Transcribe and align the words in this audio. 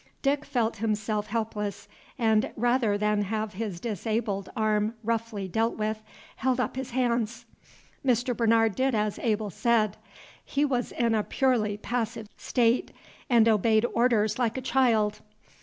Dick 0.23 0.45
felt 0.45 0.77
himself 0.77 1.27
helpless, 1.27 1.87
and, 2.17 2.49
rather 2.55 2.97
than 2.97 3.21
have 3.21 3.53
his 3.53 3.79
disabled 3.79 4.49
arm 4.57 4.95
roughly 5.03 5.47
dealt 5.47 5.77
with, 5.77 6.01
held 6.37 6.59
up 6.59 6.75
his 6.75 6.89
hands. 6.89 7.45
Mr. 8.03 8.35
Bernard 8.35 8.73
did 8.73 8.95
as 8.95 9.19
Abel 9.19 9.51
said; 9.51 9.97
he 10.43 10.65
was 10.65 10.91
in 10.91 11.13
a 11.13 11.21
purely 11.23 11.77
passive 11.77 12.27
state, 12.35 12.91
and 13.29 13.47
obeyed 13.47 13.85
orders 13.93 14.39
like 14.39 14.57
a 14.57 14.59
child. 14.61 15.19